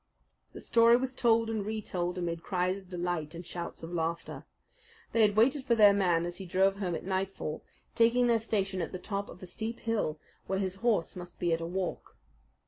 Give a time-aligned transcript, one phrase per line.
[0.53, 4.45] The story was told and retold amid cries of delight and shouts of laughter.
[5.11, 8.81] They had waited for their man as he drove home at nightfall, taking their station
[8.81, 12.17] at the top of a steep hill, where his horse must be at a walk.